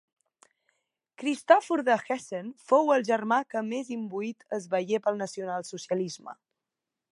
Cristòfor 1.23 1.83
de 1.89 1.97
Hessen 2.07 2.49
fou 2.71 2.89
el 2.95 3.05
germà 3.11 3.39
que 3.55 3.63
més 3.69 3.93
imbuït 3.99 4.49
es 4.59 4.67
veié 4.75 5.03
pel 5.05 5.23
nacionalsocialisme. 5.25 6.39